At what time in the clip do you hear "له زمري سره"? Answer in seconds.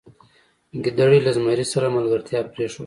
1.25-1.93